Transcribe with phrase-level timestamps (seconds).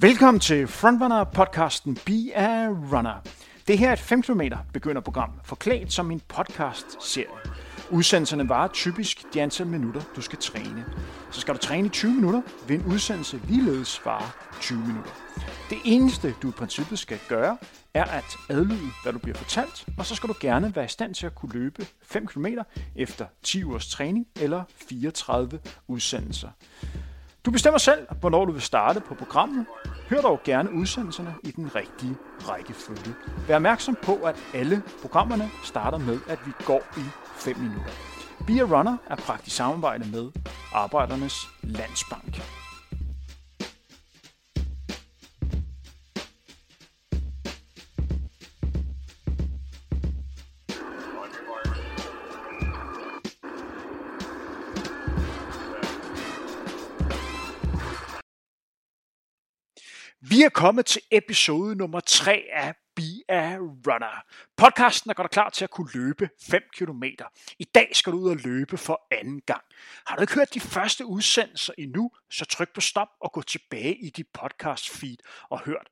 [0.00, 3.22] Velkommen til Frontrunner podcasten Be a Runner.
[3.68, 4.40] Det her er et 5 km
[4.72, 7.26] begynderprogram, forklædt som en podcast-serie.
[7.90, 10.84] Udsendelserne varer typisk de antal minutter, du skal træne.
[11.30, 14.30] Så skal du træne i 20 minutter, vil en udsendelse ligeledes vare
[14.60, 15.10] 20 minutter.
[15.70, 17.56] Det eneste, du i princippet skal gøre,
[17.94, 21.14] er at adlyde, hvad du bliver fortalt, og så skal du gerne være i stand
[21.14, 22.46] til at kunne løbe 5 km
[22.96, 26.48] efter 10 ugers træning eller 34 udsendelser.
[27.48, 29.66] Du bestemmer selv, hvornår du vil starte på programmet.
[30.10, 32.16] Hør dog gerne udsendelserne i den rigtige
[32.48, 33.14] rækkefølge.
[33.48, 37.92] Vær opmærksom på, at alle programmerne starter med, at vi går i 5 minutter.
[38.46, 40.30] Be a Runner er praktisk samarbejde med
[40.72, 42.42] Arbejdernes Landsbank.
[60.38, 64.24] Vi er kommet til episode nummer 3 af Be a Runner.
[64.56, 67.02] Podcasten er godt klar til at kunne løbe 5 km.
[67.58, 69.62] I dag skal du ud og løbe for anden gang.
[70.06, 73.96] Har du ikke hørt de første udsendelser endnu, så tryk på stop og gå tilbage
[73.96, 75.16] i dit podcast feed
[75.50, 75.88] og hørt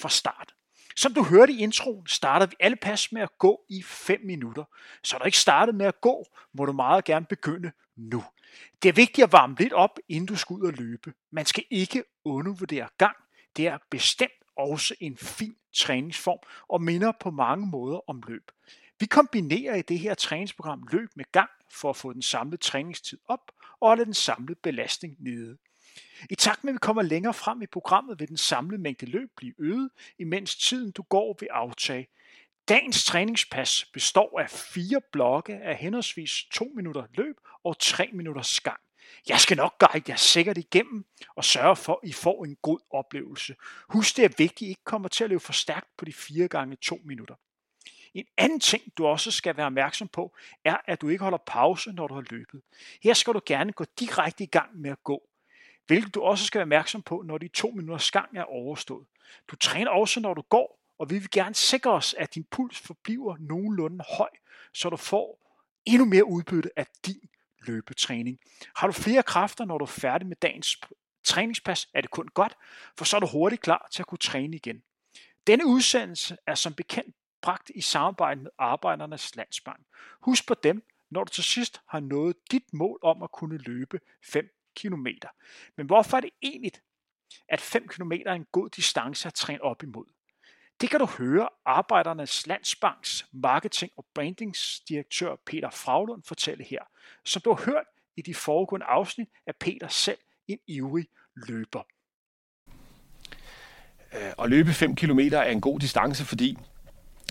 [0.00, 0.54] fra start.
[0.96, 4.64] Som du hørte i introen, starter vi alle pas med at gå i 5 minutter.
[5.02, 6.24] Så er du ikke startet med at gå,
[6.54, 8.24] må du meget gerne begynde nu.
[8.82, 11.12] Det er vigtigt at varme lidt op, inden du skal ud og løbe.
[11.32, 13.16] Man skal ikke undervurdere gang
[13.56, 16.38] det er bestemt også en fin træningsform
[16.68, 18.50] og minder på mange måder om løb.
[19.00, 23.18] Vi kombinerer i det her træningsprogram løb med gang for at få den samlede træningstid
[23.28, 25.56] op og holde den samlede belastning nede.
[26.30, 29.30] I takt med at vi kommer længere frem i programmet, vil den samlede mængde løb
[29.36, 32.08] blive øget, imens tiden du går vil aftage.
[32.68, 38.80] Dagens træningspas består af fire blokke af henholdsvis 2 minutter løb og 3 minutter skang.
[39.28, 41.04] Jeg skal nok guide jer sikkert igennem
[41.36, 43.56] og sørge for, at I får en god oplevelse.
[43.88, 46.12] Husk, det er vigtigt, at I ikke kommer til at løbe for stærkt på de
[46.12, 47.34] 4 gange 2 minutter.
[48.14, 51.92] En anden ting, du også skal være opmærksom på, er, at du ikke holder pause,
[51.92, 52.62] når du har løbet.
[53.02, 55.28] Her skal du gerne gå direkte i gang med at gå,
[55.86, 59.06] hvilket du også skal være opmærksom på, når de to minutters gang er overstået.
[59.48, 62.80] Du træner også, når du går, og vi vil gerne sikre os, at din puls
[62.80, 64.30] forbliver nogenlunde høj,
[64.72, 65.44] så du får
[65.86, 67.28] endnu mere udbytte af din
[67.66, 68.38] løbetræning.
[68.76, 70.80] Har du flere kræfter, når du er færdig med dagens
[71.24, 72.56] træningspas, er det kun godt,
[72.98, 74.82] for så er du hurtigt klar til at kunne træne igen.
[75.46, 79.86] Denne udsendelse er som bekendt bragt i samarbejde med Arbejdernes Landsbank.
[80.20, 84.00] Husk på dem, når du til sidst har nået dit mål om at kunne løbe
[84.24, 85.06] 5 km.
[85.76, 86.72] Men hvorfor er det egentlig,
[87.48, 90.13] at 5 km er en god distance at træne op imod?
[90.80, 96.80] Det kan du høre Arbejdernes Landsbanks marketing- og brandingsdirektør Peter Fraglund fortælle her.
[97.24, 97.86] Som du har hørt
[98.16, 100.18] i de foregående afsnit, er Peter selv
[100.48, 101.82] en ivrig løber.
[104.14, 106.58] Øh, at løbe 5 km er en god distance, fordi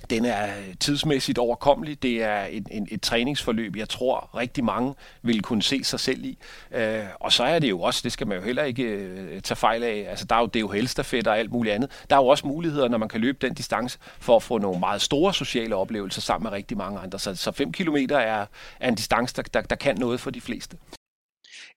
[0.09, 2.03] den er øh, tidsmæssigt overkommelig.
[2.03, 6.25] Det er et, et, et træningsforløb, jeg tror rigtig mange vil kunne se sig selv
[6.25, 6.37] i.
[6.71, 9.55] Øh, og så er det jo også, det skal man jo heller ikke øh, tage
[9.55, 12.05] fejl af, altså der er jo det er jo helstafet og alt muligt andet.
[12.09, 14.79] Der er jo også muligheder, når man kan løbe den distance, for at få nogle
[14.79, 17.19] meget store sociale oplevelser sammen med rigtig mange andre.
[17.19, 18.45] Så, så 5 km er,
[18.79, 20.77] er en distance, der, der, der kan noget for de fleste.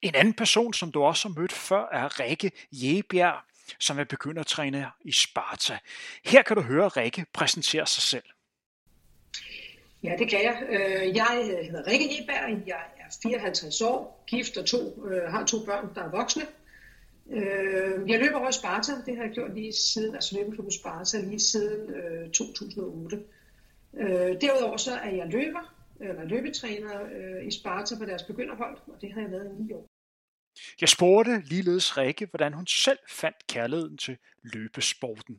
[0.03, 3.34] En anden person, som du også har mødt før, er Rikke Jebjerg
[3.78, 5.78] som er begyndertræner i Sparta.
[6.25, 8.25] Her kan du høre Rikke præsentere sig selv.
[10.03, 10.62] Ja, det kan jeg.
[10.69, 11.27] Øh, jeg
[11.71, 16.05] hedder Rikke Eberg, jeg er 54 år, gift og to, øh, har to børn, der
[16.05, 16.43] er voksne.
[17.31, 21.41] Øh, jeg løber over Sparta, det har jeg gjort lige siden, altså løbeklubben Sparta, lige
[21.41, 23.22] siden 2008.
[24.41, 27.00] Derudover så er jeg løber, eller løbetræner
[27.41, 29.87] i Sparta på deres begynderhold, og det har jeg været i ni år.
[30.81, 35.39] Jeg spurgte ligeledes Rikke, hvordan hun selv fandt kærligheden til løbesporten.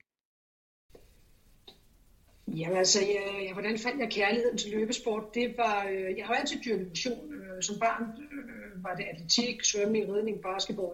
[2.47, 5.23] Jamen altså, jeg, jeg, hvordan fandt jeg kærligheden til løbesport?
[5.33, 7.33] Det var, øh, jeg har altid dyrket motion.
[7.33, 10.93] Øh, som barn øh, var det atletik, svømning, ridning, basketball.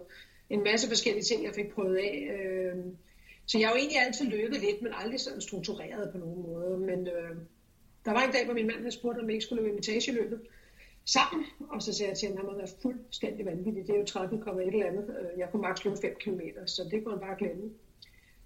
[0.50, 2.30] En masse forskellige ting, jeg fik prøvet af.
[2.36, 2.76] Øh,
[3.46, 6.78] så jeg har jo egentlig altid løbet lidt, men aldrig sådan struktureret på nogen måde.
[6.78, 7.36] Men øh,
[8.04, 10.40] der var en dag, hvor min mand havde spurgt, om jeg ikke skulle løbe imitageløbet
[11.04, 13.86] sammen, og så sagde jeg til ham, at han var fuldstændig vanvittig.
[13.86, 15.16] Det er jo 13, et eller andet.
[15.20, 17.70] Øh, jeg kunne maks løbe 5 km, så det kunne han bare glemme.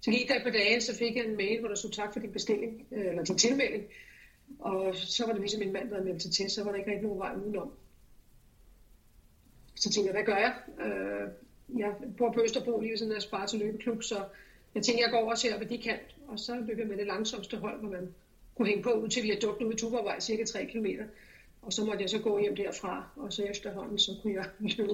[0.01, 2.19] Så gik der på dagen, så fik jeg en mail, hvor der stod tak for
[2.19, 3.83] din bestilling, øh, eller din tilmelding.
[4.59, 6.77] Og så var det ligesom min mand, der havde meldt sig til, så var der
[6.77, 7.71] ikke rigtig nogen vej udenom.
[9.75, 10.53] Så tænkte jeg, hvad gør jeg?
[10.85, 11.29] Øh,
[11.79, 14.15] jeg bor på Østerbro lige ved sådan en Sparta løbeklub, så
[14.75, 15.99] jeg tænkte, jeg går over og ser, hvad de kan.
[16.27, 18.13] Og så løb jeg med det langsomste hold, hvor man
[18.55, 20.85] kunne hænge på ud til vi dukket ud i Tuborgvej, cirka 3 km.
[21.69, 24.45] Og så måtte jeg så gå hjem derfra, og så efterhånden, så kunne jeg
[24.77, 24.93] løbe,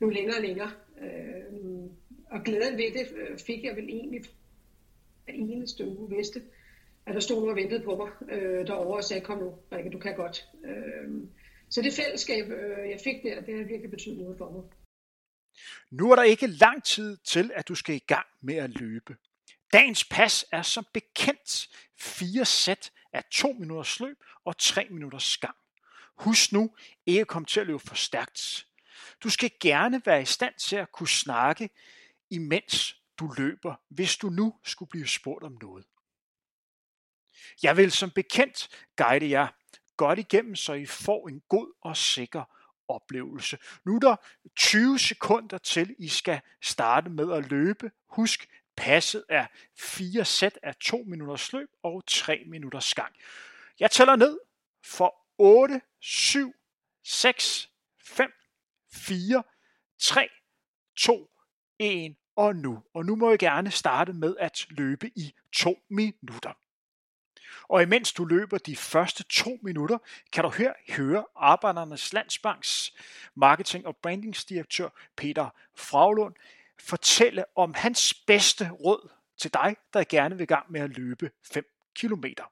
[0.00, 0.70] løbe længere og længere.
[1.00, 1.90] Øh,
[2.30, 4.20] og glæden ved det øh, fik jeg vel egentlig
[5.24, 6.42] hver eneste uge vidste,
[7.06, 9.90] at der stod nogen og ventede på mig øh, derovre og sagde, kom nu, Rikke,
[9.90, 10.48] du kan godt.
[10.64, 11.22] Øh,
[11.70, 14.62] så det fællesskab, øh, jeg fik der, det har virkelig betydet noget for mig.
[15.90, 19.16] Nu er der ikke lang tid til, at du skal i gang med at løbe.
[19.72, 21.68] Dagens pas er som bekendt
[21.98, 25.54] fire sæt af to minutters løb og tre minutters skam.
[26.16, 26.74] Husk nu
[27.06, 28.66] ikke at komme til at løbe for stærkt.
[29.22, 31.70] Du skal gerne være i stand til at kunne snakke,
[32.30, 35.86] imens du løber, hvis du nu skulle blive spurgt om noget.
[37.62, 39.48] Jeg vil som bekendt guide jer
[39.96, 42.44] godt igennem, så I får en god og sikker
[42.88, 43.58] oplevelse.
[43.84, 44.16] Nu er der
[44.56, 47.90] 20 sekunder til, I skal starte med at løbe.
[48.06, 49.46] Husk, passet er
[49.78, 53.14] fire sæt af 2 minutters løb og 3 minutters gang.
[53.80, 54.38] Jeg tæller ned
[54.84, 56.54] for 8, 7,
[57.04, 57.70] 6,
[58.04, 58.32] 5,
[58.92, 59.42] 4,
[59.98, 60.28] 3,
[60.96, 61.30] 2,
[61.78, 62.82] 1 og nu.
[62.94, 66.52] Og nu må jeg gerne starte med at løbe i 2 minutter.
[67.68, 69.98] Og imens du løber de første to minutter,
[70.32, 72.92] kan du her høre Arbejdernes Landsbanks
[73.34, 76.34] marketing- og brandingsdirektør Peter Fraglund
[76.78, 81.30] fortælle om hans bedste råd til dig, der gerne vil i gang med at løbe
[81.52, 81.64] 5
[81.94, 82.44] kilometer.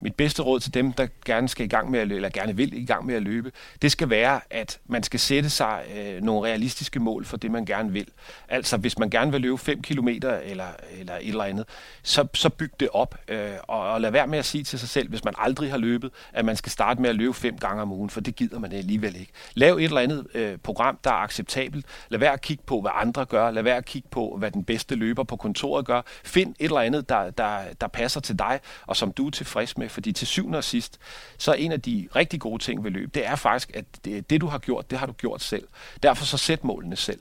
[0.00, 2.56] Mit bedste råd til dem, der gerne skal i gang med at løbe, eller gerne
[2.56, 3.52] vil i gang med at løbe,
[3.82, 7.64] det skal være, at man skal sætte sig øh, nogle realistiske mål for det, man
[7.64, 8.06] gerne vil.
[8.48, 10.66] Altså, hvis man gerne vil løbe 5 km eller,
[10.98, 11.64] eller et eller andet,
[12.02, 14.88] så, så byg det op, øh, og, og lad være med at sige til sig
[14.88, 17.82] selv, hvis man aldrig har løbet, at man skal starte med at løbe fem gange
[17.82, 19.32] om ugen, for det gider man alligevel ikke.
[19.54, 21.86] Lav et eller andet øh, program, der er acceptabelt.
[22.08, 23.50] Lad være at kigge på, hvad andre gør.
[23.50, 26.02] Lad være at kigge på, hvad den bedste løber på kontoret gør.
[26.24, 29.78] Find et eller andet, der, der, der passer til dig, og som du er tilfreds
[29.78, 31.00] med Øh, fordi til syvende og sidst,
[31.38, 34.30] så er en af de rigtig gode ting ved løb, det er faktisk, at det,
[34.30, 35.68] det du har gjort, det har du gjort selv.
[36.02, 37.20] Derfor så sæt målene selv.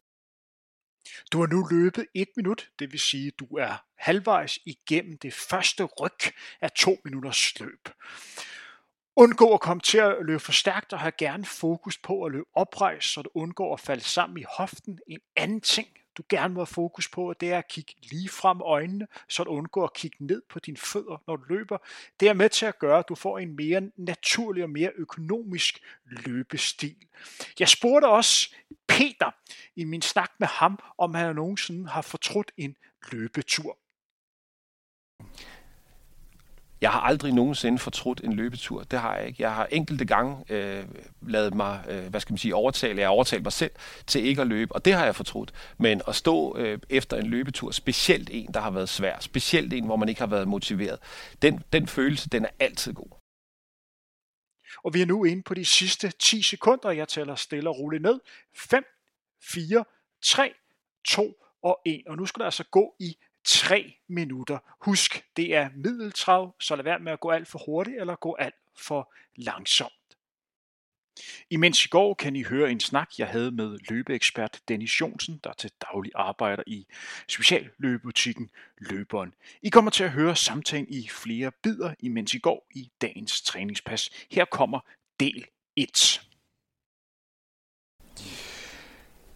[1.31, 5.83] Du har nu løbet et minut, det vil sige, du er halvvejs igennem det første
[5.83, 7.89] ryg af to minutters løb.
[9.15, 12.45] Undgå at komme til at løbe for stærkt og have gerne fokus på at løbe
[12.55, 14.99] oprejst, så du undgår at falde sammen i hoften.
[15.07, 15.87] En anden ting,
[16.17, 19.49] du gerne må have fokus på, det er at kigge lige frem øjnene, så du
[19.49, 21.77] undgår at kigge ned på dine fødder, når du løber.
[22.19, 25.79] Det er med til at gøre, at du får en mere naturlig og mere økonomisk
[26.05, 26.95] løbestil.
[27.59, 28.55] Jeg spurgte også
[28.87, 29.31] Peter
[29.75, 32.75] i min snak med ham, om han nogensinde har fortrudt en
[33.11, 33.77] løbetur.
[36.81, 38.83] Jeg har aldrig nogensinde fortrudt en løbetur.
[38.83, 39.43] Det har jeg ikke.
[39.43, 40.85] Jeg har enkelte gange øh,
[41.21, 42.99] lavet mig, øh, hvad skal man sige, overtale.
[42.99, 43.71] Jeg har overtalt mig selv
[44.07, 45.53] til ikke at løbe, og det har jeg fortrudt.
[45.77, 49.85] Men at stå øh, efter en løbetur, specielt en, der har været svær, specielt en,
[49.85, 50.99] hvor man ikke har været motiveret,
[51.41, 53.17] den, den følelse, den er altid god.
[54.83, 56.91] Og vi er nu inde på de sidste 10 sekunder.
[56.91, 58.19] Jeg tæller stille og roligt ned.
[58.55, 58.83] 5,
[59.43, 59.83] 4,
[60.23, 60.53] 3,
[61.07, 61.33] 2
[61.63, 62.03] og 1.
[62.07, 64.57] Og nu skal der altså gå i 3 minutter.
[64.81, 68.35] Husk, det er middeltrav, så lad være med at gå alt for hurtigt eller gå
[68.39, 69.91] alt for langsomt.
[71.49, 75.53] Imens i går kan I høre en snak, jeg havde med løbeekspert Dennis Jonsen, der
[75.53, 76.87] til daglig arbejder i
[77.27, 79.33] specialløbebutikken Løberen.
[79.61, 84.09] I kommer til at høre samtalen i flere bidder, imens I går i dagens træningspas.
[84.31, 84.79] Her kommer
[85.19, 85.45] del
[85.75, 86.21] 1.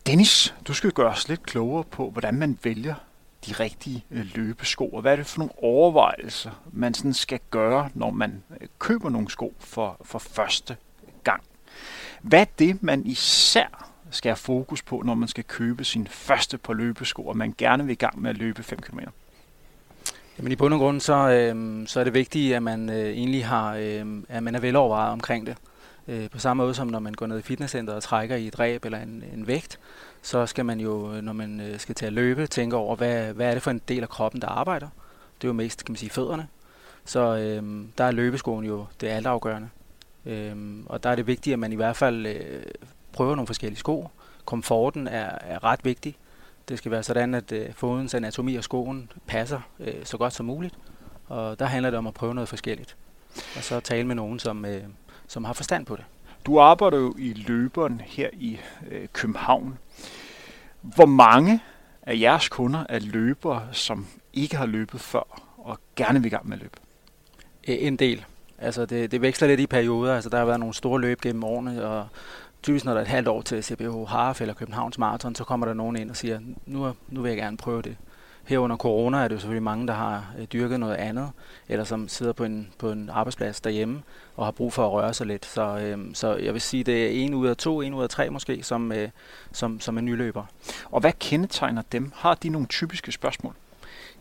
[0.06, 3.11] Dennis, du skal gøre os lidt klogere på, hvordan man vælger
[3.48, 7.90] de rigtige øh, løbesko, og hvad er det for nogle overvejelser, man sådan skal gøre,
[7.94, 10.76] når man øh, køber nogle sko for, for første
[11.24, 11.44] gang.
[12.22, 16.58] Hvad er det, man især skal have fokus på, når man skal købe sin første
[16.58, 19.00] par løbesko, og man gerne vil i gang med at løbe 5 km?
[20.38, 23.46] Jamen i bund og grund, så, øh, så er det vigtigt, at man øh, egentlig
[23.46, 25.58] har, øh, at man er velovervejet omkring det.
[26.08, 28.60] Øh, på samme måde som når man går ned i fitnesscenteret og trækker i et
[28.60, 29.80] ræb eller en, en vægt,
[30.22, 33.34] så skal man jo, øh, når man øh, skal til at løbe, tænke over, hvad,
[33.34, 34.88] hvad er det for en del af kroppen, der arbejder.
[35.42, 36.48] Det er jo mest, kan man sige, fødderne.
[37.06, 39.70] Så øh, der er løbeskoen jo det altafgørende.
[40.26, 40.56] Øh,
[40.86, 42.64] og der er det vigtigt, at man i hvert fald øh,
[43.14, 44.10] prøver nogle forskellige sko.
[44.46, 46.16] Komforten er, er ret vigtig.
[46.70, 50.46] Det skal være sådan, at øh, fodens anatomi og skoen passer øh, så godt som
[50.46, 50.76] muligt.
[51.28, 52.96] Og der handler det om at prøve noget forskelligt.
[53.56, 54.84] Og så tale med nogen, som, øh,
[55.32, 56.04] som har forstand på det.
[56.46, 58.60] Du arbejder jo i løberen her i
[58.92, 59.78] øh, København.
[60.82, 61.64] Hvor mange
[62.02, 66.48] af jeres kunder er løbere, som ikke har løbet før og gerne vil i gang
[66.50, 66.78] med at løbe?
[67.64, 68.26] En del.
[68.58, 70.16] Altså det, det veksler lidt i perioder.
[70.16, 72.08] Altså der har været nogle store løb gennem årene, og
[72.64, 75.66] typisk når der er et halvt år til CBH Harf eller Københavns Marathon, så kommer
[75.66, 77.98] der nogen ind og siger, nu, nu vil jeg gerne prøve det.
[78.52, 81.30] Her under corona er det jo selvfølgelig mange, der har øh, dyrket noget andet,
[81.70, 84.02] eller som sidder på en, på en arbejdsplads derhjemme
[84.36, 85.46] og har brug for at røre sig lidt.
[85.46, 88.10] Så, øh, så jeg vil sige, det er en ud af to, en ud af
[88.10, 89.10] tre måske, som, øh,
[89.52, 90.44] som, som er nyløber.
[90.92, 92.12] Og hvad kendetegner dem?
[92.16, 93.54] Har de nogle typiske spørgsmål?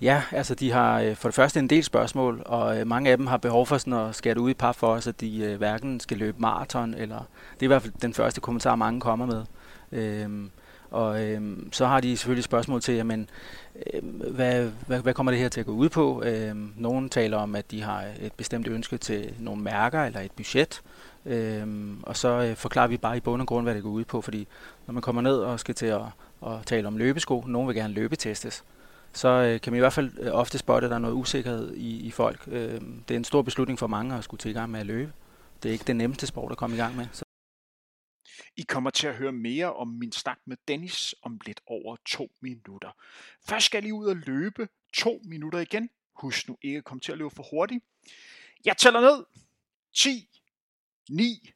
[0.00, 3.16] Ja, altså de har øh, for det første en del spørgsmål, og øh, mange af
[3.16, 5.56] dem har behov for sådan at skære det ud i par for os, at de
[5.56, 7.18] hverken skal løbe maraton, eller
[7.54, 9.44] det er i hvert fald den første kommentar, mange kommer med.
[9.92, 10.50] Øhm,
[10.90, 13.28] og øhm, så har de selvfølgelig spørgsmål til, jamen,
[13.94, 16.22] øhm, hvad, hvad, hvad kommer det her til at gå ud på?
[16.22, 20.32] Øhm, nogen taler om, at de har et bestemt ønske til nogle mærker eller et
[20.32, 20.82] budget.
[21.26, 24.04] Øhm, og så øh, forklarer vi bare i bund og grund, hvad det går ud
[24.04, 24.46] på, fordi
[24.86, 26.02] når man kommer ned og skal til at,
[26.46, 28.64] at tale om løbesko, nogen vil gerne løbetestes,
[29.12, 31.74] så øh, kan man i hvert fald øh, ofte spotte, at der er noget usikkerhed
[31.74, 32.40] i, i folk.
[32.46, 34.86] Øh, det er en stor beslutning for mange at skulle til i gang med at
[34.86, 35.12] løbe.
[35.62, 37.06] Det er ikke den nemmeste sport at komme i gang med.
[38.60, 42.30] I kommer til at høre mere om min snak med Dennis om lidt over to
[42.40, 42.90] minutter.
[43.48, 45.90] Først skal I ud og løbe to minutter igen.
[46.14, 47.84] Husk nu ikke at komme til at løbe for hurtigt.
[48.64, 49.24] Jeg tæller ned.
[49.92, 50.28] 10,
[51.10, 51.52] 9,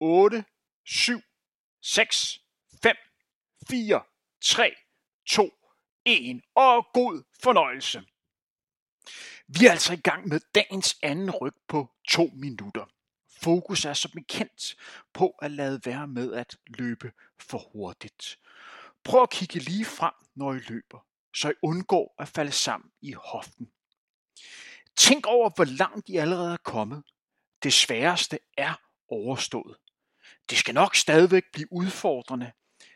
[0.00, 0.44] 8,
[0.84, 1.20] 7,
[1.82, 2.40] 6,
[2.82, 2.96] 5,
[3.68, 4.02] 4,
[4.40, 4.74] 3,
[5.26, 5.50] 2,
[6.04, 8.02] 1 og god fornøjelse.
[9.48, 12.84] Vi er altså i gang med dagens anden ryg på to minutter.
[13.42, 14.76] Fokus er som bekendt
[15.12, 18.38] på at lade være med at løbe for hurtigt.
[19.04, 23.12] Prøv at kigge lige frem, når I løber, så I undgår at falde sammen i
[23.12, 23.70] hoften.
[24.96, 27.02] Tænk over, hvor langt I allerede er kommet.
[27.62, 28.74] Det sværeste er
[29.08, 29.76] overstået.
[30.50, 32.52] Det skal nok stadigvæk blive udfordrende,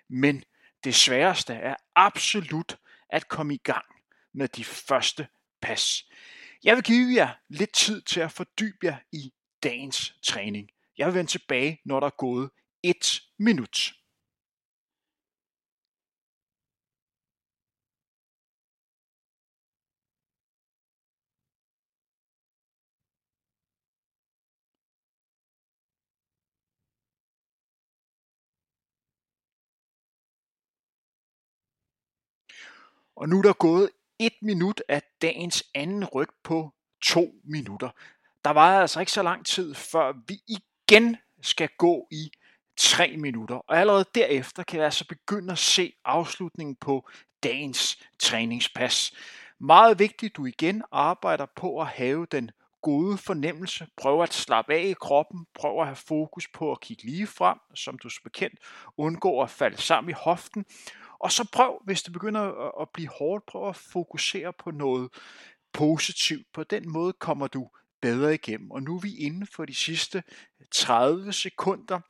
[0.09, 0.44] men
[0.85, 2.78] det sværeste er absolut
[3.09, 3.85] at komme i gang
[4.32, 5.28] med de første
[5.61, 6.04] pas.
[6.64, 9.32] Jeg vil give jer lidt tid til at fordybe jer i
[9.62, 10.71] dagens træning.
[10.99, 12.50] Jeg vil vende tilbage, når der er gået
[12.83, 13.95] et minut.
[33.21, 37.90] Og nu er der gået et minut af dagens anden ryg på to minutter.
[38.44, 42.30] Der var altså ikke så lang tid, før vi igen skal gå i
[42.76, 43.54] 3 minutter.
[43.54, 47.09] Og allerede derefter kan jeg altså begynde at se afslutningen på
[47.42, 49.12] dagens træningspas.
[49.59, 52.50] Meget vigtigt, du igen arbejder på at have den
[52.82, 53.87] gode fornemmelse.
[53.97, 55.47] Prøv at slappe af i kroppen.
[55.54, 58.59] Prøv at have fokus på at kigge lige frem, som du er bekendt.
[58.97, 60.64] Undgå at falde sammen i hoften.
[61.18, 65.11] Og så prøv, hvis det begynder at blive hårdt, prøv at fokusere på noget
[65.73, 66.47] positivt.
[66.52, 67.70] På den måde kommer du
[68.02, 68.71] bedre igennem.
[68.71, 70.23] Og nu er vi inde for de sidste
[70.61, 72.00] øh, 30 sekunder.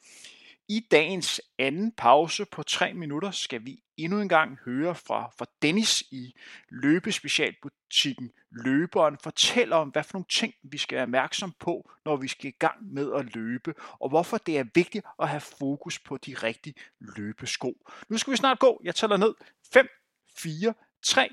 [0.69, 5.47] I dagens anden pause på 3 minutter skal vi endnu en gang høre fra, fra
[5.63, 6.35] Dennis i
[6.69, 12.29] løbespecialbutikken Løberen fortæller om, hvad for nogle ting vi skal være opmærksom på, når vi
[12.29, 16.17] skal i gang med at løbe, og hvorfor det er vigtigt at have fokus på
[16.17, 17.75] de rigtige løbesko.
[18.09, 18.81] Nu skal vi snart gå.
[18.85, 19.35] Jeg tæller ned.
[19.73, 19.89] 5,
[20.37, 21.29] 4, 3,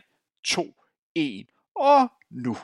[0.46, 0.76] 2,
[1.16, 1.48] 1.
[1.76, 2.58] Og nu.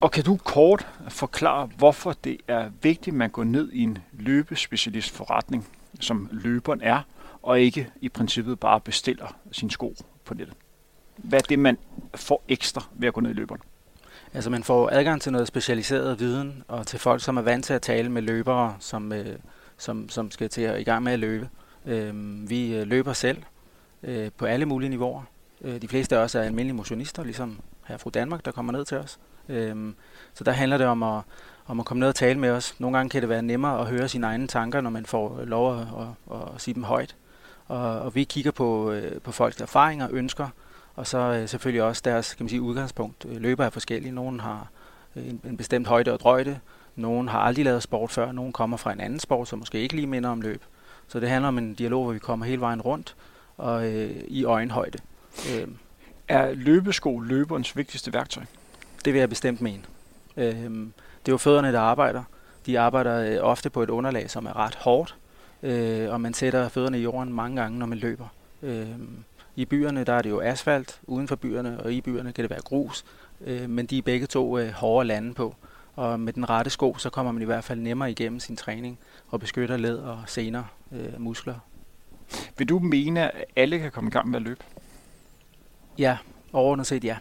[0.00, 3.98] Og kan du kort forklare, hvorfor det er vigtigt, at man går ned i en
[4.12, 5.68] løbespecialistforretning,
[6.00, 7.02] som løberen er,
[7.42, 10.56] og ikke i princippet bare bestiller sin sko på nettet?
[11.16, 11.78] Hvad er det, man
[12.14, 13.60] får ekstra ved at gå ned i løberen?
[14.34, 17.74] Altså man får adgang til noget specialiseret viden, og til folk, som er vant til
[17.74, 19.38] at tale med løbere, som, øh,
[19.76, 21.48] som, som skal til at i gang med at løbe.
[21.86, 23.42] Øhm, øh, vi løber selv
[24.02, 25.22] øh, på alle mulige niveauer.
[25.60, 28.84] Øh, de fleste af os er almindelige motionister, ligesom her fra Danmark, der kommer ned
[28.84, 29.18] til os.
[29.48, 29.94] Øhm,
[30.34, 31.22] så der handler det om at,
[31.66, 32.80] om at komme ned og tale med os.
[32.80, 35.80] Nogle gange kan det være nemmere at høre sine egne tanker, når man får lov
[35.80, 35.86] at,
[36.30, 37.16] at, at sige dem højt.
[37.66, 40.48] Og, og vi kigger på, øh, på folks erfaringer ønsker,
[40.96, 43.26] og så øh, selvfølgelig også deres kan man sige, udgangspunkt.
[43.28, 44.12] Øh, løber er forskellige.
[44.12, 44.68] Nogle har
[45.16, 46.58] en, en bestemt højde og drøjde.
[46.96, 48.32] Nogle har aldrig lavet sport før.
[48.32, 50.62] Nogle kommer fra en anden sport, som måske ikke lige minder om løb.
[51.08, 53.16] Så det handler om en dialog, hvor vi kommer hele vejen rundt
[53.56, 54.98] og øh, i øjenhøjde.
[55.54, 55.68] Øh.
[56.28, 58.44] Er løbesko løberens vigtigste værktøj?
[59.04, 59.82] Det vil jeg bestemt mene.
[60.36, 62.22] Øhm, det er jo fødderne, der arbejder.
[62.66, 65.16] De arbejder øh, ofte på et underlag, som er ret hårdt,
[65.62, 68.26] øh, og man sætter fødderne i jorden mange gange, når man løber.
[68.62, 69.24] Øhm,
[69.56, 72.50] I byerne der er det jo asfalt, uden for byerne, og i byerne kan det
[72.50, 73.04] være grus,
[73.46, 75.54] øh, men de er begge to øh, hårde lande på.
[75.96, 78.98] Og med den rette sko, så kommer man i hvert fald nemmere igennem sin træning
[79.28, 81.54] og beskytter led og sener, øh, muskler.
[82.58, 84.64] Vil du mene, at alle kan komme i gang med at løbe?
[85.98, 86.18] Ja,
[86.52, 87.16] overordnet set ja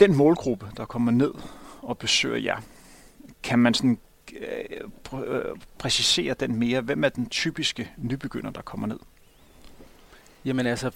[0.00, 1.32] den målgruppe, der kommer ned
[1.82, 2.56] og besøger jer,
[3.42, 3.98] kan man sådan
[4.32, 5.44] øh, øh,
[5.78, 6.80] præcisere den mere?
[6.80, 8.98] Hvem er den typiske nybegynder, der kommer ned?
[10.44, 10.90] Jamen altså,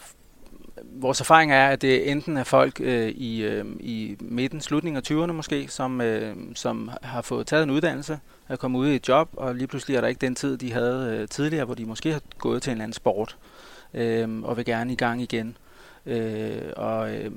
[0.83, 5.11] vores erfaring er, at det enten er folk øh, i, øh, i midten, slutningen af
[5.11, 9.09] 20'erne måske, som, øh, som har fået taget en uddannelse, er kommet ud i et
[9.09, 11.85] job, og lige pludselig er der ikke den tid, de havde øh, tidligere, hvor de
[11.87, 13.37] måske har gået til en eller anden sport,
[13.95, 15.57] øh, og vil gerne i gang igen.
[16.07, 17.31] Øh, og øh,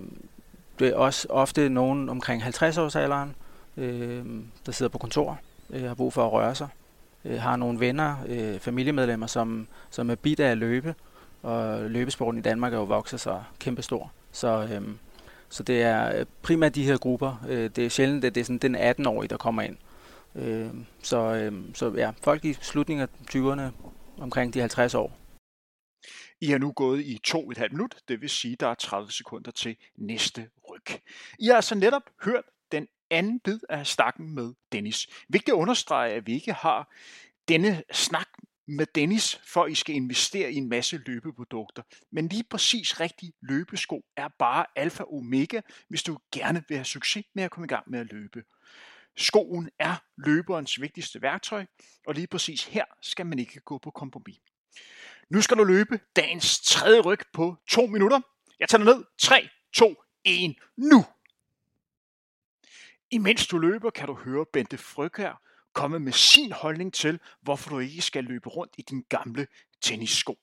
[0.80, 3.36] det er også ofte nogen omkring 50-årsalderen,
[3.78, 4.26] øh,
[4.66, 5.40] der sidder på kontor,
[5.70, 6.68] øh, har brug for at røre sig,
[7.26, 10.96] øh, har nogle venner, øh, familiemedlemmer, som, som er bidt af at løbe,
[11.44, 14.12] og løbesporten i Danmark er jo vokset så kæmpestor.
[14.32, 14.82] Så, øh,
[15.50, 17.46] så det er øh, primært de her grupper.
[17.50, 19.78] Øh, det er sjældent, at det er sådan den 18-årige, der kommer ind.
[20.36, 20.70] Øh,
[21.04, 25.18] så, øh, så ja, folk i slutningen af 20'erne, omkring de 50 år.
[26.42, 29.12] I har nu gået i to et halvt minut, det vil sige, der er 30
[29.12, 30.48] sekunder til næste
[30.90, 31.00] ryg.
[31.40, 35.08] I har altså netop hørt den anden bid af stakken med Dennis.
[35.30, 36.94] Vigtigt at understrege, at vi ikke har
[37.48, 38.28] denne snak
[38.68, 41.84] med Dennis, for I skal investere i en masse løbeprodukter.
[42.12, 46.86] Men lige præcis rigtig løbesko er bare alfa og omega, hvis du gerne vil have
[46.86, 48.44] succes med at komme i gang med at løbe.
[49.18, 51.66] Skoen er løberens vigtigste værktøj,
[52.08, 54.40] og lige præcis her skal man ikke gå på kompromis.
[55.30, 58.22] Nu skal du løbe dagens tredje ryg på to minutter.
[58.60, 59.04] Jeg tager ned.
[59.18, 59.96] 3, 2,
[60.26, 61.06] en nu!
[63.12, 65.42] Imens du løber, kan du høre Bente Frøkær
[65.74, 69.48] komme med sin holdning til, hvorfor du ikke skal løbe rundt i din gamle
[69.82, 70.38] tennissko.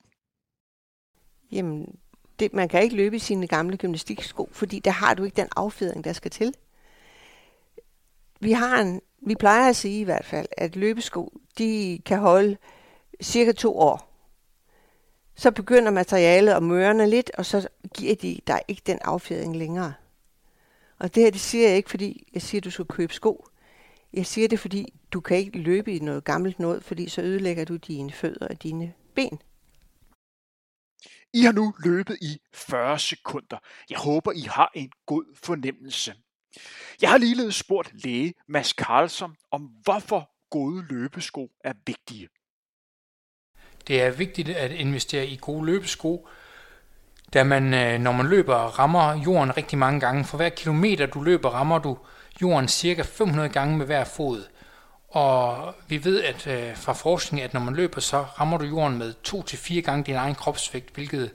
[1.53, 1.99] Jamen,
[2.39, 5.49] det, man kan ikke løbe i sine gamle gymnastiksko, fordi der har du ikke den
[5.57, 6.55] affedring, der skal til.
[8.41, 12.57] Vi har en, vi plejer at sige i hvert fald, at løbesko, de kan holde
[13.23, 14.09] cirka to år.
[15.35, 19.95] Så begynder materialet at mørne lidt, og så giver de der ikke den affjedring længere.
[20.99, 23.47] Og det her, det siger jeg ikke, fordi jeg siger, at du skal købe sko.
[24.13, 27.65] Jeg siger det, fordi du kan ikke løbe i noget gammelt noget, fordi så ødelægger
[27.65, 29.39] du dine fødder og dine ben.
[31.35, 33.59] I har nu løbet i 40 sekunder.
[33.91, 36.15] Jeg håber, I har en god fornemmelse.
[37.01, 42.29] Jeg har ligeledes spurgt læge Mads Carlson om, hvorfor gode løbesko er vigtige.
[43.87, 46.29] Det er vigtigt at investere i gode løbesko,
[47.35, 50.25] da man, øh, når man løber, rammer jorden rigtig mange gange.
[50.25, 51.99] For hver kilometer du løber, rammer du
[52.43, 54.45] jorden cirka 500 gange med hver fod.
[55.09, 58.99] Og vi ved at øh, fra forskning, at når man løber, så rammer du jorden
[58.99, 61.31] med 2-4 gange din egen kropsvægt, hvilket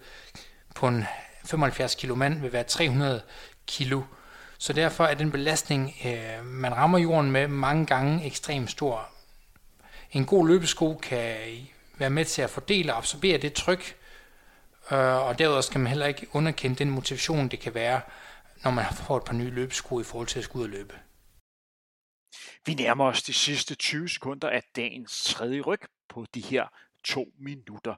[0.76, 1.06] på en
[1.46, 3.22] 75 kilo mand vil være 300
[3.68, 4.02] kilo.
[4.58, 9.10] Så derfor er den belastning, øh, man rammer jorden med, mange gange ekstremt stor.
[10.12, 11.36] En god løbesko kan
[11.98, 13.96] være med til at fordele og absorbere det tryk,
[14.92, 18.02] Øh, og derudover skal man heller ikke underkende den motivation, det kan være,
[18.64, 21.00] når man får et par nye løbesko i forhold til at skulle ud og løbe.
[22.66, 26.68] Vi nærmer os de sidste 20 sekunder af dagens tredje ryg på de her
[27.04, 27.96] to minutter.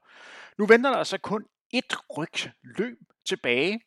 [0.57, 3.81] Nu venter der altså kun et ryg løb tilbage,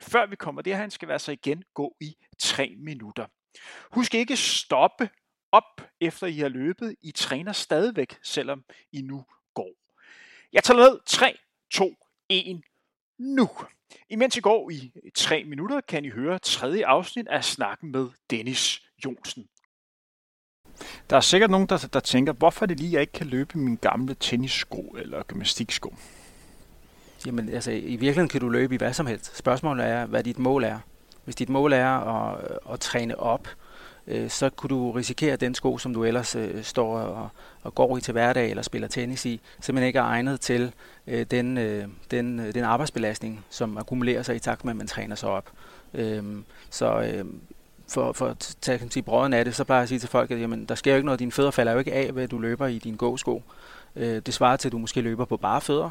[0.00, 3.26] før vi kommer derhen, skal vi altså igen gå i 3 minutter.
[3.92, 5.10] Husk ikke stoppe
[5.52, 6.96] op efter I har løbet.
[7.02, 9.70] I træner stadigvæk, selvom I nu går.
[10.52, 11.00] Jeg tager ned.
[11.06, 11.36] 3,
[11.74, 11.94] 2,
[12.32, 12.62] en
[13.18, 13.48] nu.
[14.10, 18.82] Imens I går i 3 minutter, kan I høre tredje afsnit af snakken med Dennis
[19.04, 19.48] Jonsen.
[21.10, 23.58] Der er sikkert nogen, der, der tænker, hvorfor er det lige, jeg ikke kan løbe
[23.58, 25.94] min gamle tennissko eller gymnastiksko?
[27.26, 29.36] Jamen, altså, i virkeligheden kan du løbe i hvad som helst.
[29.36, 30.78] Spørgsmålet er, hvad dit mål er.
[31.24, 33.48] Hvis dit mål er at, at træne op,
[34.06, 37.28] øh, så kunne du risikere, at den sko, som du ellers øh, står og,
[37.62, 40.72] og går i til hverdag eller spiller tennis i, simpelthen ikke er egnet til
[41.06, 44.86] øh, den, øh, den, øh, den arbejdsbelastning, som akkumulerer sig i takt med, at man
[44.86, 45.50] træner sig op.
[45.94, 46.24] Øh,
[46.70, 47.24] så øh,
[47.88, 50.08] for, for at tage kan sige, brøden af det, så plejer jeg at sige til
[50.08, 52.28] folk, at jamen, der sker jo ikke noget, dine fødder falder jo ikke af, hvad
[52.28, 53.42] du løber i din gåsko.
[53.96, 55.90] Øh, det svarer til, at du måske løber på bare fødder.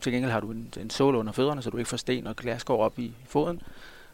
[0.00, 2.36] Til gengæld har du en, en sål under fødderne, så du ikke får sten og
[2.36, 3.62] glasgård op i foden.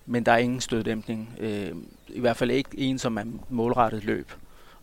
[0.07, 1.37] Men der er ingen støddæmpning.
[1.41, 1.73] Øh,
[2.09, 4.33] I hvert fald ikke en, som er målrettet løb.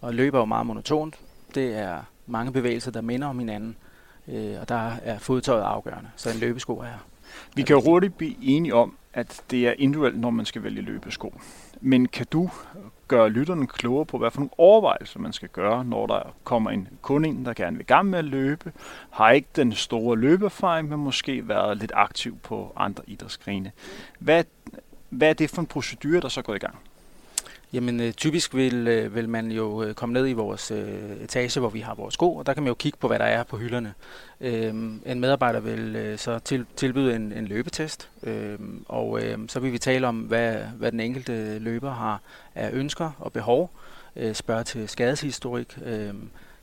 [0.02, 1.16] Og løb er jo meget monotont.
[1.56, 3.76] Det er mange bevægelser, der minder om hinanden.
[4.28, 6.10] Øh, og der er fodtøjet afgørende.
[6.16, 7.06] Så en løbesko er
[7.56, 10.82] Vi kan jo hurtigt blive enige om, at det er individuelt, når man skal vælge
[10.82, 11.40] løbesko.
[11.82, 12.50] Men kan du
[13.08, 16.88] gøre lytterne klogere på, hvad for nogle overvejelser man skal gøre, når der kommer en
[17.02, 18.72] kunde ind, der gerne vil gang med at løbe,
[19.10, 23.72] har ikke den store løbeerfaring, men måske været lidt aktiv på andre idrætsgrene.
[24.20, 24.44] Hvad,
[25.12, 26.76] hvad er det for en procedure, der så går i gang?
[27.74, 31.60] Jamen øh, typisk vil, øh, vil man jo øh, komme ned i vores øh, etage,
[31.60, 33.44] hvor vi har vores sko, og der kan man jo kigge på, hvad der er
[33.44, 33.94] på hylderne.
[34.42, 39.60] Øhm, en medarbejder vil øh, så til, tilbyde en, en løbetest, øhm, og øh, så
[39.60, 42.22] vil vi tale om, hvad, hvad den enkelte løber har
[42.56, 43.72] af ønsker og behov,
[44.16, 46.14] øh, spørge til skadeshistorik, øh,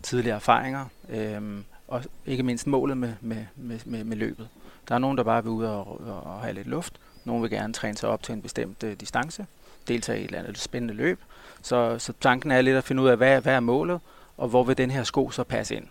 [0.02, 1.42] tidligere erfaringer, øh,
[1.88, 4.48] og ikke mindst målet med, med, med, med, med løbet.
[4.88, 7.00] Der er nogen, der bare vil ud og, og have lidt luft.
[7.24, 9.46] Nogle vil gerne træne sig op til en bestemt uh, distance,
[9.88, 11.20] deltage i et eller andet spændende løb.
[11.62, 14.00] Så, så tanken er lidt at finde ud af, hvad, hvad er målet,
[14.36, 15.86] og hvor vil den her sko så passe ind.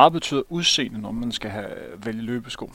[0.00, 2.70] Hvad betyder udseende, når man skal have vælge løbesko?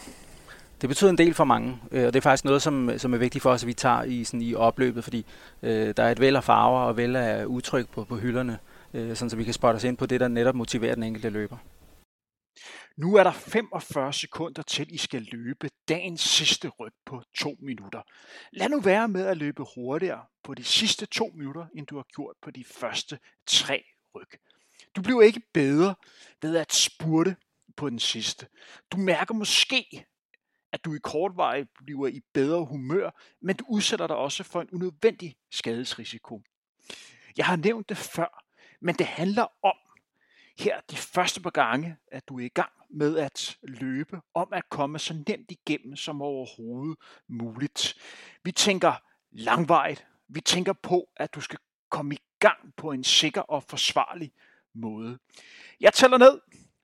[0.81, 3.17] Det betyder en del for mange, øh, og det er faktisk noget, som, som er
[3.17, 5.25] vigtigt for os, at vi tager i, sådan, i opløbet, fordi
[5.63, 8.57] øh, der er et væld af farver og væld af udtryk på, på hylderne,
[8.93, 11.29] øh, sådan så vi kan spotte os ind på det, der netop motiverer den enkelte
[11.29, 11.57] løber.
[12.97, 18.01] Nu er der 45 sekunder til, I skal løbe dagens sidste ryg på to minutter.
[18.51, 22.05] Lad nu være med at løbe hurtigere på de sidste to minutter, end du har
[22.15, 23.83] gjort på de første tre
[24.15, 24.29] ryg.
[24.95, 25.95] Du bliver ikke bedre
[26.41, 27.35] ved at spurte
[27.77, 28.47] på den sidste.
[28.91, 30.05] Du mærker måske,
[30.71, 33.09] at du i kort vej bliver i bedre humør,
[33.41, 36.41] men du udsætter dig også for en unødvendig skadesrisiko.
[37.37, 38.45] Jeg har nævnt det før,
[38.81, 39.75] men det handler om
[40.59, 44.69] her de første par gange, at du er i gang med at løbe, om at
[44.69, 47.95] komme så nemt igennem som overhovedet muligt.
[48.43, 48.93] Vi tænker
[49.31, 50.05] langvejt.
[50.27, 51.59] Vi tænker på, at du skal
[51.89, 54.31] komme i gang på en sikker og forsvarlig
[54.73, 55.19] måde.
[55.79, 56.41] Jeg tæller ned.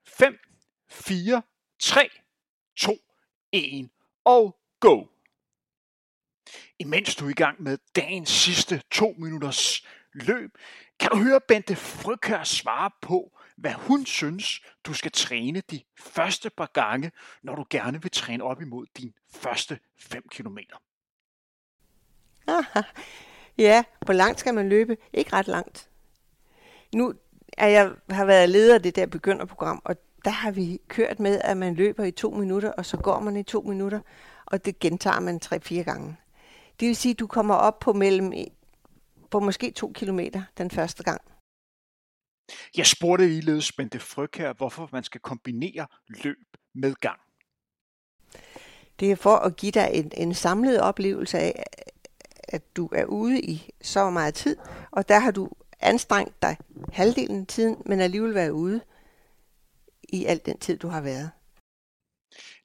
[0.07, 0.39] 5,
[0.89, 1.41] 4,
[1.79, 2.09] 3,
[2.77, 2.93] 2,
[3.51, 3.89] 1
[4.25, 5.05] og go!
[6.79, 10.57] Imens du er i gang med dagens sidste to minutters løb,
[10.99, 16.49] kan du høre Bente Frykær svare på, hvad hun synes, du skal træne de første
[16.49, 17.11] par gange,
[17.43, 20.57] når du gerne vil træne op imod din første 5 km.
[23.57, 24.97] ja, hvor langt skal man løbe?
[25.13, 25.89] Ikke ret langt.
[26.95, 27.13] Nu
[27.57, 31.41] er jeg har været leder af det der begynderprogram, og der har vi kørt med,
[31.43, 33.99] at man løber i to minutter, og så går man i to minutter,
[34.45, 36.17] og det gentager man tre-fire gange.
[36.79, 38.33] Det vil sige, at du kommer op på mellem
[39.31, 41.21] på måske to kilometer den første gang.
[42.77, 46.37] Jeg spurgte ligeledes Bente Fryg her, hvorfor man skal kombinere løb
[46.75, 47.19] med gang.
[48.99, 51.63] Det er for at give dig en, en samlet oplevelse af,
[52.43, 54.57] at du er ude i så meget tid,
[54.91, 56.57] og der har du anstrengt dig
[56.93, 58.81] halvdelen af tiden, men alligevel været ude
[60.09, 61.31] i al den tid, du har været.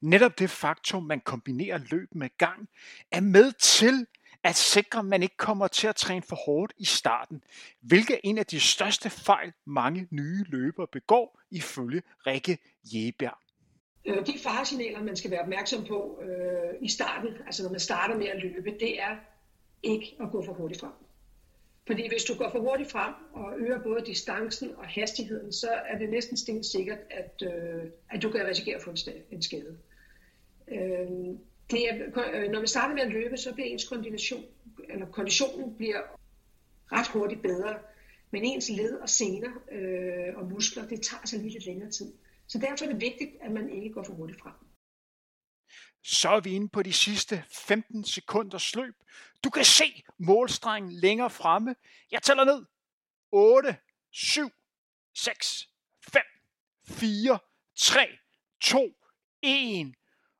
[0.01, 2.69] Netop det faktum, man kombinerer løb med gang,
[3.11, 4.07] er med til
[4.43, 7.43] at sikre, at man ikke kommer til at træne for hårdt i starten,
[7.81, 13.37] hvilket er en af de største fejl, mange nye løbere begår, ifølge Rikke Jebjerg.
[14.05, 18.17] Øh, de faresignaler, man skal være opmærksom på øh, i starten, altså når man starter
[18.17, 19.15] med at løbe, det er
[19.83, 20.91] ikke at gå for hurtigt frem.
[21.87, 25.97] Fordi hvis du går for hurtigt frem og øger både distancen og hastigheden, så er
[25.97, 28.89] det næsten stensikkert, at, øh, at du kan risikere at få
[29.31, 29.77] en skade.
[30.67, 31.07] Øh,
[31.73, 31.95] det er,
[32.33, 34.45] øh, når man starter med at løbe, så bliver ens kondition,
[34.89, 36.01] eller konditionen bliver
[36.91, 37.79] ret hurtigt bedre.
[38.31, 42.13] Men ens led og sener øh, og muskler, det tager sig lige lidt længere tid.
[42.47, 44.53] Så derfor er det vigtigt, at man ikke går for hurtigt frem.
[46.03, 48.95] Så er vi inde på de sidste 15 sekunders løb.
[49.43, 51.75] Du kan se målstrengen længere fremme.
[52.11, 52.65] Jeg tæller ned.
[53.31, 53.75] 8,
[54.11, 54.49] 7,
[55.15, 55.69] 6,
[56.01, 56.21] 5,
[56.87, 57.39] 4,
[57.75, 58.07] 3,
[58.61, 58.95] 2,
[59.41, 59.93] 1.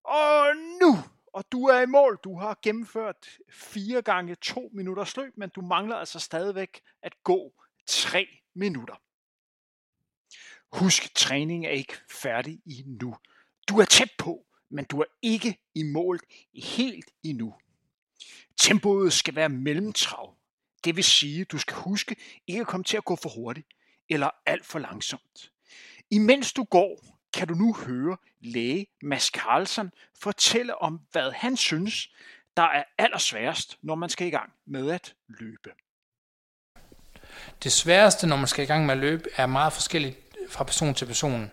[0.03, 1.12] Og nu!
[1.33, 2.19] Og du er i mål.
[2.23, 7.53] Du har gennemført 4 gange 2 minutters løb, men du mangler altså stadigvæk at gå
[7.87, 8.95] 3 minutter.
[10.73, 13.15] Husk, træningen er ikke færdig endnu.
[13.69, 16.19] Du er tæt på, men du er ikke i mål
[16.53, 17.53] helt endnu.
[18.57, 20.35] Tempoet skal være mellemtrav.
[20.83, 22.15] Det vil sige, at du skal huske
[22.47, 23.67] ikke at komme til at gå for hurtigt
[24.09, 25.51] eller alt for langsomt.
[26.11, 29.91] Imens du går, kan du nu høre læge Mads Carlsen
[30.21, 32.09] fortælle om, hvad han synes,
[32.57, 35.69] der er allersværest, når man skal i gang med at løbe.
[37.63, 40.17] Det sværeste, når man skal i gang med at løbe, er meget forskelligt
[40.49, 41.51] fra person til person.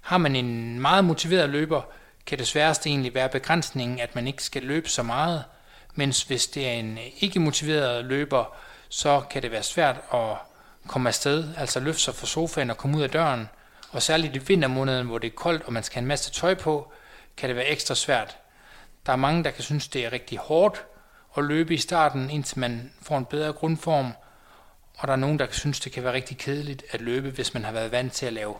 [0.00, 1.82] Har man en meget motiveret løber,
[2.26, 5.44] kan det sværeste egentlig være begrænsningen, at man ikke skal løbe så meget,
[5.94, 8.56] mens hvis det er en ikke motiveret løber,
[8.88, 10.36] så kan det være svært at
[10.86, 13.48] komme afsted, altså løfte sig fra sofaen og komme ud af døren,
[13.96, 16.54] og særligt i vintermåneden, hvor det er koldt, og man skal have en masse tøj
[16.54, 16.92] på,
[17.36, 18.38] kan det være ekstra svært.
[19.06, 20.86] Der er mange, der kan synes, det er rigtig hårdt
[21.36, 24.12] at løbe i starten, indtil man får en bedre grundform,
[24.98, 27.54] og der er nogen, der kan synes, det kan være rigtig kedeligt at løbe, hvis
[27.54, 28.56] man har været vant til at lave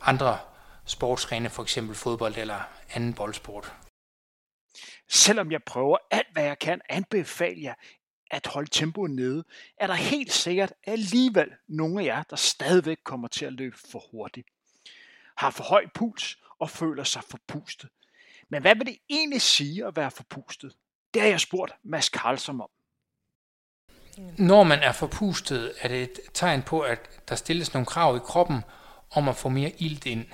[0.00, 0.38] andre
[0.84, 2.60] sportsgrene, for eksempel fodbold eller
[2.94, 3.72] anden boldsport.
[5.08, 7.74] Selvom jeg prøver alt, hvad jeg kan, anbefale jer
[8.30, 9.44] at holde tempoet nede,
[9.80, 14.02] er der helt sikkert alligevel nogle af jer, der stadigvæk kommer til at løbe for
[14.10, 14.48] hurtigt.
[15.36, 17.90] Har for høj puls og føler sig forpustet.
[18.48, 20.76] Men hvad vil det egentlig sige at være forpustet?
[21.14, 22.70] Det har jeg spurgt Mads Karlsson om.
[24.38, 28.20] Når man er forpustet, er det et tegn på, at der stilles nogle krav i
[28.24, 28.60] kroppen
[29.10, 30.26] om at få mere ilt ind.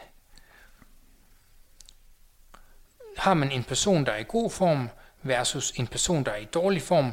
[3.16, 4.88] Har man en person, der er i god form
[5.22, 7.12] versus en person, der er i dårlig form,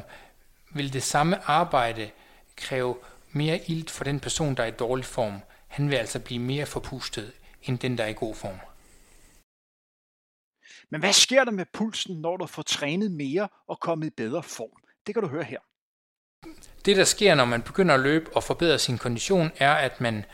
[0.70, 2.10] vil det samme arbejde
[2.56, 2.96] kræve
[3.32, 5.40] mere ilt for den person, der er i dårlig form.
[5.68, 8.58] Han vil altså blive mere forpustet end den, der er i god form.
[10.90, 14.42] Men hvad sker der med pulsen, når du får trænet mere og kommet i bedre
[14.42, 14.82] form?
[15.06, 15.58] Det kan du høre her.
[16.84, 20.24] Det, der sker, når man begynder at løbe og forbedre sin kondition, er, at man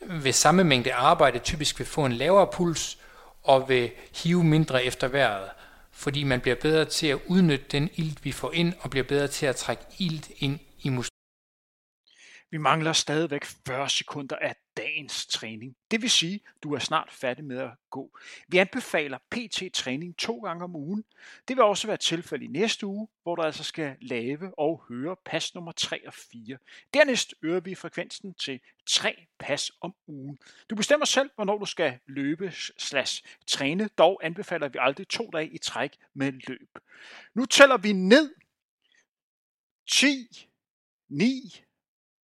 [0.00, 2.98] ved samme mængde arbejde typisk vil få en lavere puls
[3.42, 3.90] og vil
[4.22, 5.50] hive mindre efter vejret,
[5.96, 9.28] fordi man bliver bedre til at udnytte den ilt, vi får ind, og bliver bedre
[9.28, 11.15] til at trække ilt ind i musklerne.
[12.50, 15.76] Vi mangler stadigvæk 40 sekunder af dagens træning.
[15.90, 18.18] Det vil sige, du er snart færdig med at gå.
[18.48, 21.04] Vi anbefaler PT-træning to gange om ugen.
[21.48, 25.16] Det vil også være tilfælde i næste uge, hvor du altså skal lave og høre
[25.24, 26.58] pas nummer 3 og 4.
[26.94, 30.38] Dernæst øger vi frekvensen til 3 pas om ugen.
[30.70, 33.88] Du bestemmer selv, hvornår du skal løbe slash træne.
[33.98, 36.78] Dog anbefaler vi aldrig to dage i træk med løb.
[37.34, 38.34] Nu tæller vi ned.
[39.90, 40.48] 10,
[41.08, 41.65] 9,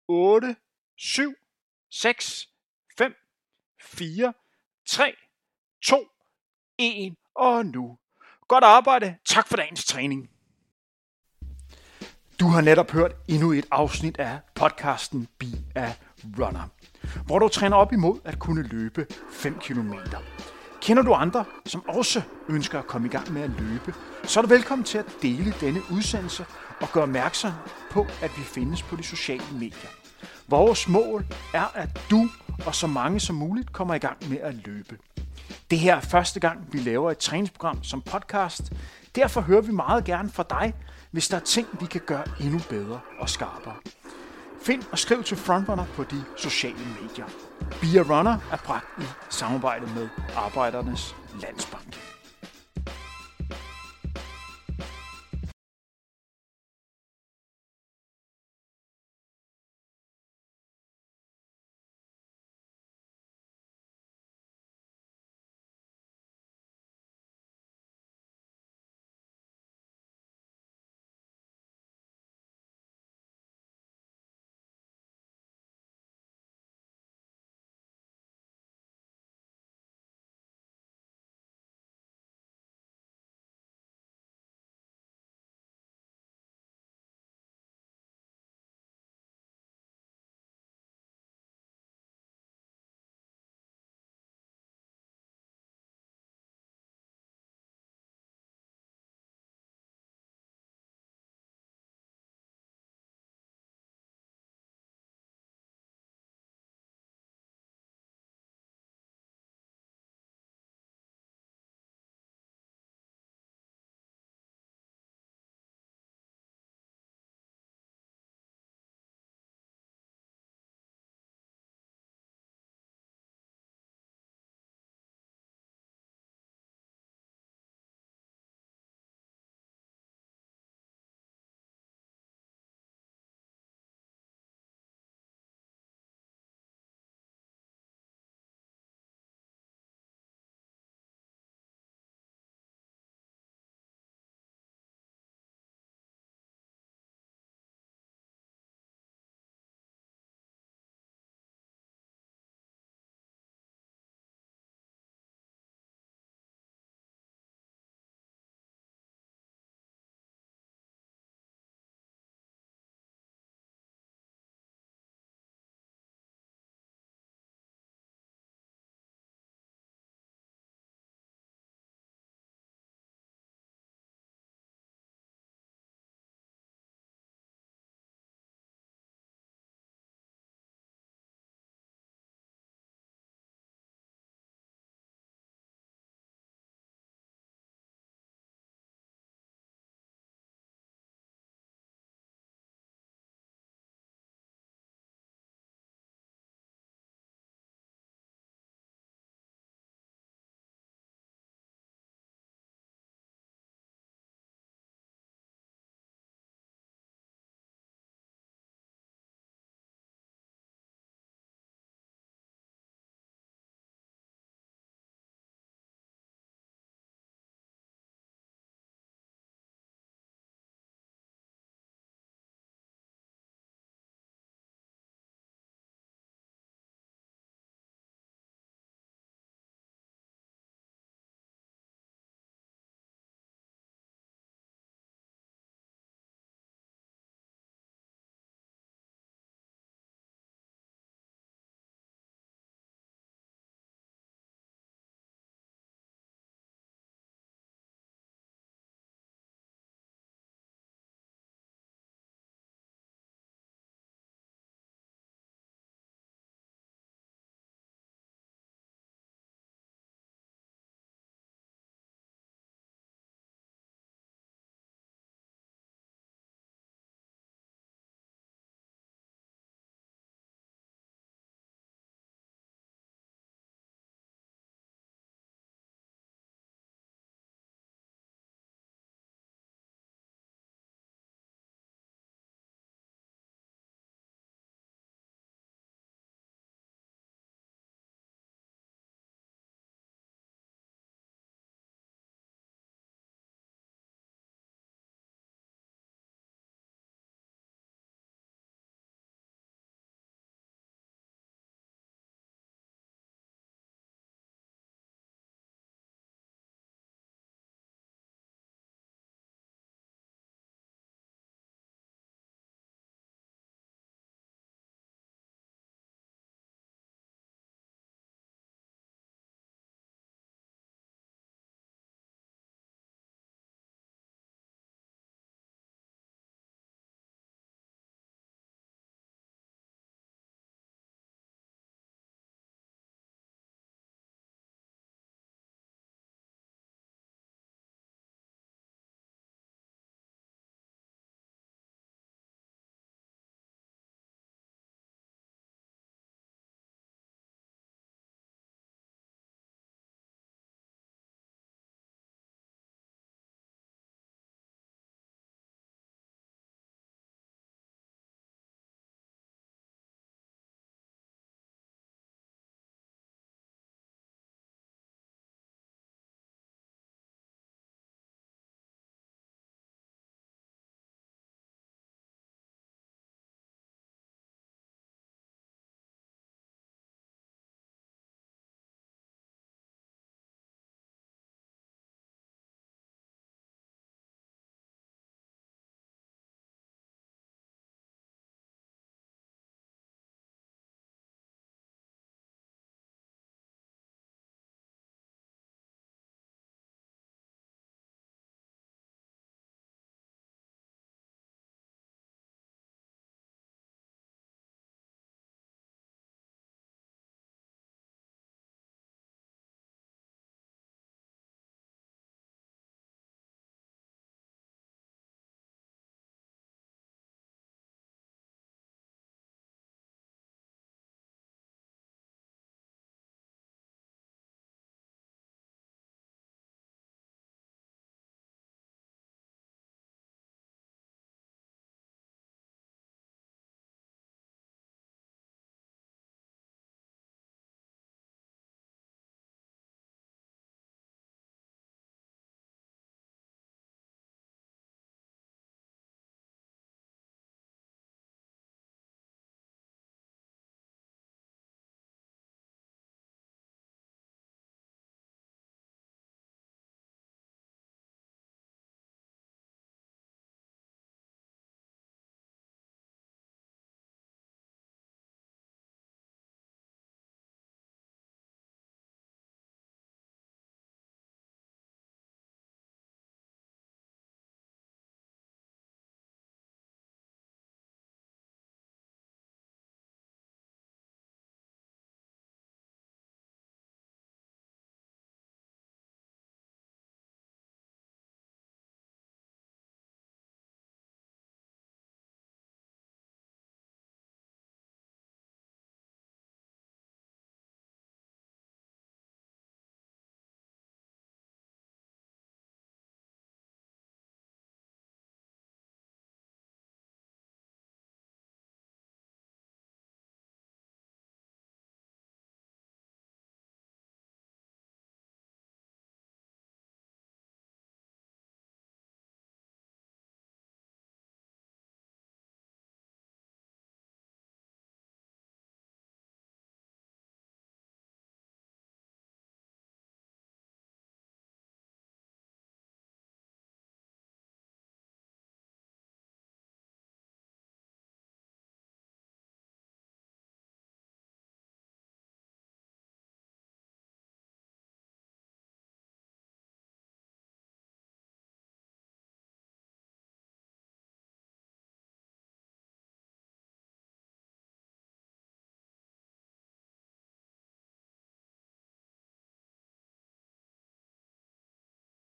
[0.09, 0.55] 8,
[0.97, 1.33] 7,
[1.91, 2.47] 6,
[2.97, 3.13] 5,
[3.81, 4.33] 4,
[4.87, 5.13] 3,
[5.83, 6.05] 2,
[6.77, 7.97] 1 og nu.
[8.47, 9.15] Godt arbejde.
[9.25, 10.29] Tak for dagens træning.
[12.39, 15.45] Du har netop hørt endnu et afsnit af podcasten Be
[15.75, 15.93] a
[16.39, 16.67] Runner,
[17.25, 19.93] hvor du træner op imod at kunne løbe 5 km.
[20.81, 23.93] Kender du andre, som også ønsker at komme i gang med at løbe,
[24.23, 26.45] så er du velkommen til at dele denne udsendelse
[26.81, 27.51] og gøre opmærksom
[27.91, 29.98] på, at vi findes på de sociale medier.
[30.49, 32.29] Vores mål er, at du
[32.65, 34.97] og så mange som muligt kommer i gang med at løbe.
[35.71, 38.73] Det her er første gang, vi laver et træningsprogram som podcast.
[39.15, 40.73] Derfor hører vi meget gerne fra dig,
[41.11, 43.75] hvis der er ting, vi kan gøre endnu bedre og skarpere.
[44.61, 47.25] Find og skriv til Frontrunner på de sociale medier.
[47.81, 52.18] Be a Runner er bragt i samarbejde med Arbejdernes Landsbank.